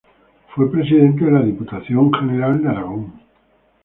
Fue 0.55 0.71
presidente 0.71 1.25
de 1.25 1.31
la 1.31 1.43
Diputación 1.43 2.11
General 2.11 2.59
de 2.59 2.69
Aragón. 2.69 3.13